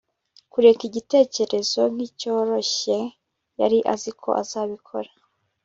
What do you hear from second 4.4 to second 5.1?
azabikora